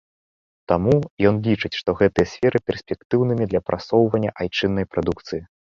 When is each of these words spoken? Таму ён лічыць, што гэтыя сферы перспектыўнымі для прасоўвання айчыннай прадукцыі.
Таму 0.71 0.95
ён 1.31 1.35
лічыць, 1.47 1.71
што 1.81 1.95
гэтыя 2.01 2.31
сферы 2.33 2.57
перспектыўнымі 2.71 3.43
для 3.53 3.65
прасоўвання 3.69 4.31
айчыннай 4.45 4.93
прадукцыі. 4.97 5.41